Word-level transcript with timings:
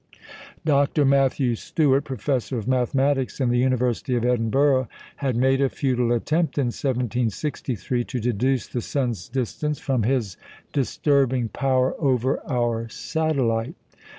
Dr. 0.65 1.05
Matthew 1.05 1.53
Stewart, 1.53 2.05
professor 2.05 2.57
of 2.57 2.67
mathematics 2.67 3.39
in 3.39 3.49
the 3.49 3.59
University 3.59 4.15
of 4.15 4.25
Edinburgh, 4.25 4.87
had 5.17 5.35
made 5.35 5.61
a 5.61 5.69
futile 5.69 6.11
attempt 6.11 6.57
in 6.57 6.69
1763 6.69 8.03
to 8.05 8.19
deduce 8.19 8.67
the 8.67 8.81
sun's 8.81 9.29
distance 9.29 9.77
from 9.77 10.01
his 10.01 10.37
disturbing 10.73 11.49
power 11.49 11.93
over 11.99 12.41
our 12.51 12.89
satellite. 12.89 13.75